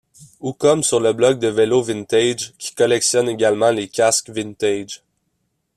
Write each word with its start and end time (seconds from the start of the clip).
Ou 0.39 0.51
comme 0.53 0.81
sur 0.81 0.99
le 0.99 1.13
blog 1.13 1.37
de 1.37 1.47
Vélo 1.47 1.83
Vintage 1.83 2.53
qui 2.57 2.73
collectionne 2.73 3.29
également 3.29 3.69
les 3.69 3.87
casques 3.87 4.31
vintages. 4.31 5.03